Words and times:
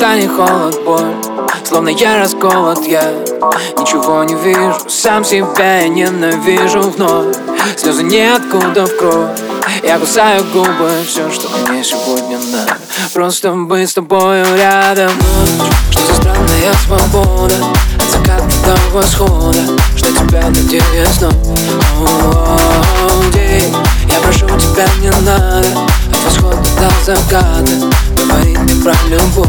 холод, 0.00 0.82
боль 0.82 1.14
Словно 1.62 1.90
я 1.90 2.16
расколот, 2.16 2.86
я 2.86 3.02
ничего 3.78 4.24
не 4.24 4.34
вижу 4.34 4.74
Сам 4.88 5.24
себя 5.24 5.82
я 5.82 5.88
ненавижу 5.88 6.80
вновь 6.80 7.36
Слезы 7.76 8.02
ниоткуда 8.04 8.86
в 8.86 8.96
кровь 8.96 9.38
Я 9.82 9.98
кусаю 9.98 10.42
губы, 10.54 10.90
все, 11.06 11.30
что 11.30 11.50
мне 11.68 11.84
сегодня 11.84 12.38
надо 12.50 12.78
Просто 13.12 13.52
быть 13.52 13.90
с 13.90 13.94
тобою 13.94 14.46
рядом 14.56 15.10
Что 15.90 16.06
за 16.06 16.14
странная 16.14 16.72
свобода 16.86 17.54
От 17.96 18.10
заката 18.10 18.54
до 18.64 18.76
восхода 18.94 19.60
Что 19.96 20.06
тебя 20.12 20.44
надеюсь 20.48 21.08
снова 21.18 21.34
День, 23.34 23.74
я 24.08 24.20
прошу 24.20 24.46
тебя 24.46 24.88
не 25.02 25.10
надо 25.26 25.68
От 26.10 26.24
восхода 26.24 26.56
до 26.80 27.04
заката 27.04 27.89
про 28.82 28.94
любовь. 29.08 29.48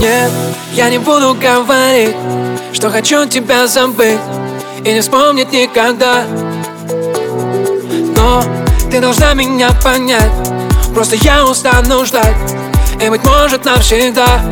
Нет, 0.00 0.30
я 0.74 0.90
не 0.90 0.98
буду 0.98 1.34
говорить, 1.34 2.14
что 2.72 2.90
хочу 2.90 3.26
тебя 3.26 3.66
забыть 3.66 4.18
И 4.84 4.92
не 4.92 5.00
вспомнить 5.00 5.52
никогда. 5.52 6.24
Но 8.16 8.42
ты 8.90 9.00
должна 9.00 9.34
меня 9.34 9.70
понять 9.82 10.47
Просто 10.94 11.16
я 11.16 11.44
устану 11.46 12.04
ждать 12.04 12.36
И 13.00 13.08
быть 13.08 13.24
может 13.24 13.64
навсегда. 13.64 14.42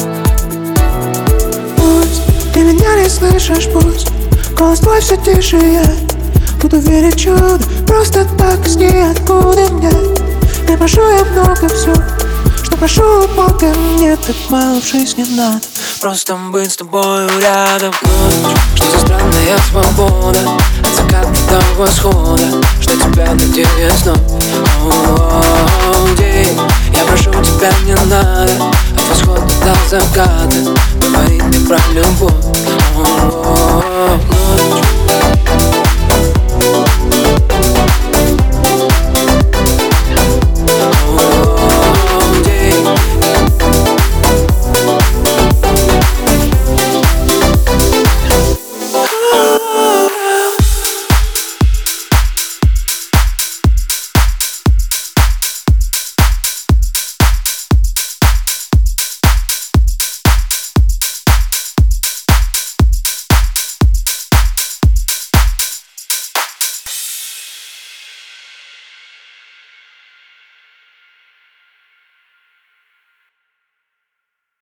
Пусть 1.77 2.23
ты 2.55 2.61
меня 2.61 3.03
не 3.03 3.09
слышишь, 3.09 3.69
пусть 3.73 4.09
Голос 4.57 4.81
твой 4.81 5.01
все 5.01 5.17
тише, 5.17 5.57
я 5.57 5.85
Буду 6.63 6.79
верить 6.79 7.21
чудо 7.21 7.61
Просто 7.87 8.25
так 8.39 8.67
из 8.67 8.77
ниоткуда 8.77 9.71
мне? 9.73 9.91
Не 10.69 10.77
прошу 10.77 11.01
я 11.11 11.25
много 11.25 11.69
все 11.69 11.95
Что 12.63 12.77
прошу 12.77 13.29
Бога 13.29 13.67
Мне. 13.95 14.17
Так 14.17 14.37
мало 14.49 14.81
в 14.81 14.87
жизни 14.87 15.25
надо. 15.37 15.61
Просто 16.01 16.37
быть 16.51 16.73
с 16.73 16.77
тобою 16.77 17.29
рядом. 17.41 17.93
Ночь, 18.43 18.57
что 18.75 18.91
за 18.91 18.99
странная 18.99 19.59
свобода? 19.71 20.41
От 20.81 20.95
заката 20.95 21.41
до 21.51 21.81
восхода. 21.81 22.63
Что 22.81 22.93
тебя 22.97 23.31
надеюсь 23.33 23.95
снова 24.03 25.66
День, 26.17 26.59
я 26.95 27.05
прошу 27.05 27.31
тебя 27.31 27.71
не 27.85 27.95
надо 27.95 28.53
От 28.97 29.09
восхода 29.09 29.47
до 29.65 29.75
заката 29.89 30.75
Говорить 31.01 31.43
мне 31.45 31.61
про 31.61 31.79
любовь. 31.93 32.33
Ночь 32.97 34.26